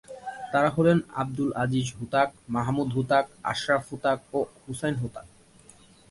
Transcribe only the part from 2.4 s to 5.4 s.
Mahmud হুতাক, Ashraf হুতাক ও Hussain হুতাক।